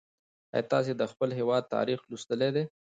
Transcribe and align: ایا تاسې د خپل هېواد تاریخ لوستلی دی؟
ایا 0.55 0.67
تاسې 0.73 0.91
د 0.97 1.03
خپل 1.11 1.29
هېواد 1.39 1.63
تاریخ 1.75 1.99
لوستلی 2.09 2.49
دی؟ 2.55 2.63